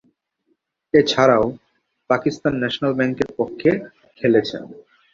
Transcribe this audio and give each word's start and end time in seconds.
এছাড়াও, 0.93 1.45
পাকিস্তান 2.09 2.53
ন্যাশনাল 2.61 2.93
ব্যাংকের 2.97 3.29
পক্ষে 3.37 3.71
খেলেছেন। 4.19 4.63